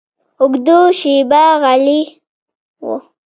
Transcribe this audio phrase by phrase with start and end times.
[0.41, 2.01] اوږده شېبه غلی
[2.85, 2.87] و.